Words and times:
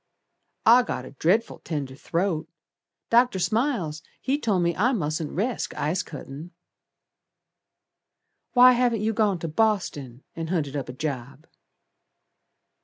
"I 0.65 0.81
got 0.81 1.05
a 1.05 1.11
dret'ful 1.11 1.59
tender 1.63 1.93
throat; 1.93 2.49
Dr. 3.11 3.37
Smiles 3.37 4.01
he 4.19 4.39
told 4.39 4.63
me 4.63 4.75
I 4.75 4.93
mustn't 4.93 5.29
resk 5.29 5.77
ice 5.77 6.01
cuttin'." 6.01 6.49
"Why 8.53 8.71
haven't 8.71 9.01
you 9.01 9.13
gone 9.13 9.37
to 9.37 9.47
Boston, 9.47 10.23
And 10.35 10.49
hunted 10.49 10.75
up 10.75 10.89
a 10.89 10.93
job?" 10.93 11.45